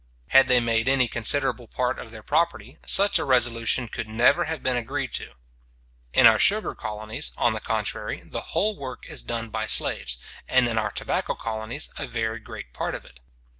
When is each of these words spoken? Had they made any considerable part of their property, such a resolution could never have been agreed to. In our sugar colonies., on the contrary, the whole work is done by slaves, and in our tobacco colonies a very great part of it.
Had 0.29 0.47
they 0.47 0.59
made 0.59 0.87
any 0.89 1.07
considerable 1.07 1.67
part 1.67 1.99
of 1.99 2.09
their 2.09 2.23
property, 2.23 2.79
such 2.87 3.19
a 3.19 3.23
resolution 3.23 3.87
could 3.87 4.09
never 4.09 4.45
have 4.45 4.63
been 4.63 4.75
agreed 4.75 5.13
to. 5.13 5.33
In 6.15 6.25
our 6.25 6.39
sugar 6.39 6.73
colonies., 6.73 7.33
on 7.37 7.53
the 7.53 7.59
contrary, 7.59 8.23
the 8.25 8.41
whole 8.57 8.75
work 8.75 9.07
is 9.07 9.21
done 9.21 9.51
by 9.51 9.67
slaves, 9.67 10.17
and 10.47 10.67
in 10.67 10.79
our 10.79 10.89
tobacco 10.89 11.35
colonies 11.35 11.93
a 11.99 12.07
very 12.07 12.39
great 12.39 12.73
part 12.73 12.95
of 12.95 13.05
it. 13.05 13.19